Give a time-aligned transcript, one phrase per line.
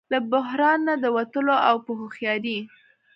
[0.11, 2.59] له بحران نه د وتلو او په هوښیارۍ